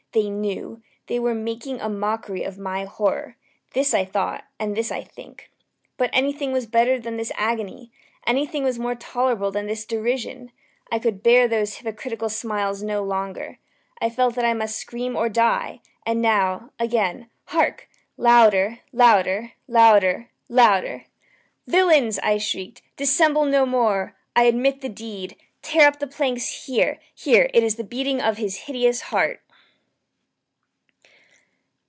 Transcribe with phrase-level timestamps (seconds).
[0.13, 0.81] they knew!
[1.07, 3.37] they were making a mockery of my horror!
[3.71, 5.49] this I thought, and this I think.
[5.95, 7.91] But anything was better than this agony!
[8.27, 10.51] Anything was more tolerable than this derision!
[10.91, 13.59] I could bear those hypocritical smiles no longer!
[14.01, 15.79] I felt that I must scream or die!
[16.05, 17.29] and now again!
[17.45, 17.87] hark!
[18.17, 18.79] louder!
[18.91, 19.53] louder!
[19.69, 20.27] louder!
[20.49, 21.05] louder!
[21.67, 24.17] "Villains!" I shrieked, "dissemble no more!
[24.35, 25.37] I admit the deed!
[25.61, 26.65] tear up the planks!
[26.65, 27.49] here, here!
[27.53, 29.41] It is the beating of his hideous heart!"